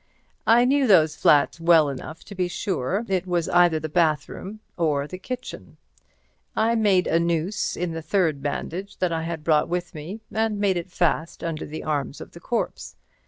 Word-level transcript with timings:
I 0.47 0.65
knew 0.65 0.87
those 0.87 1.15
flats 1.15 1.59
well 1.59 1.87
enough 1.87 2.23
to 2.23 2.33
be 2.33 2.47
sure 2.47 3.05
it 3.07 3.27
was 3.27 3.47
either 3.49 3.79
the 3.79 3.87
bathroom 3.87 4.59
or 4.75 5.05
the 5.05 5.19
kitchen. 5.19 5.77
I 6.55 6.73
made 6.73 7.05
a 7.05 7.19
noose 7.19 7.77
in 7.77 7.95
a 7.95 8.01
third 8.01 8.41
bandage 8.41 8.97
that 8.97 9.11
I 9.11 9.21
had 9.21 9.43
brought 9.43 9.69
with 9.69 9.93
me, 9.93 10.21
and 10.31 10.57
made 10.57 10.77
it 10.77 10.89
fast 10.89 11.43
under 11.43 11.67
the 11.67 11.83
arms 11.83 12.19
of 12.19 12.31
the 12.31 12.39
corpse. 12.39 12.95